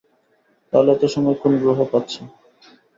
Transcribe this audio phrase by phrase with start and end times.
[0.73, 2.21] তাহলে এত সময় কোন গ্রহ পাচ্ছে?